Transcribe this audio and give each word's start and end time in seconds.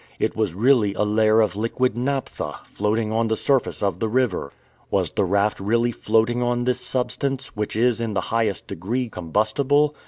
It 0.17 0.35
was 0.35 0.55
really 0.55 0.95
a 0.95 1.03
layer 1.03 1.41
of 1.41 1.55
liquid 1.55 1.95
naphtha, 1.95 2.55
floating 2.73 3.11
on 3.11 3.27
the 3.27 3.37
surface 3.37 3.83
of 3.83 3.99
the 3.99 4.07
river! 4.09 4.51
Was 4.89 5.11
the 5.11 5.23
raft 5.25 5.59
really 5.59 5.91
floating 5.91 6.41
on 6.41 6.63
this 6.63 6.79
substance, 6.81 7.55
which 7.55 7.75
is 7.75 8.01
in 8.01 8.15
the 8.15 8.21
highest 8.33 8.65
degree 8.65 9.09
combustible? 9.09 9.95